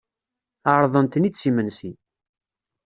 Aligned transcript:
Ɛerḍen-ten-id 0.71 1.35
s 1.41 1.43
imensi. 1.49 1.91